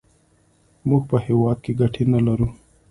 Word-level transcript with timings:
موږ 0.87 1.03
په 1.09 1.17
هېواد 1.25 1.57
کې 1.63 1.71
ګټې 1.79 2.03
نه 2.13 2.19
لرو. 2.25 2.47